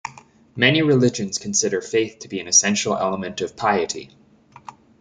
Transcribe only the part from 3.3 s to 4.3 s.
of piety.